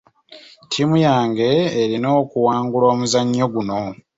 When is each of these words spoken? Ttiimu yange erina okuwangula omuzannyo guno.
Ttiimu 0.63 0.95
yange 1.05 1.49
erina 1.81 2.09
okuwangula 2.21 2.85
omuzannyo 2.93 3.45
guno. 3.53 3.81